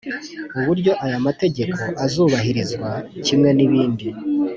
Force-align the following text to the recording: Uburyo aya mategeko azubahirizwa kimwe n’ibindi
Uburyo 0.57 0.91
aya 1.05 1.17
mategeko 1.27 1.81
azubahirizwa 2.05 2.89
kimwe 3.25 3.49
n’ibindi 3.57 4.07